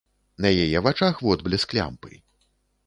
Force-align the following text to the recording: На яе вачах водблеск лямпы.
На 0.45 0.49
яе 0.63 0.77
вачах 0.87 1.15
водблеск 1.29 1.77
лямпы. 1.81 2.13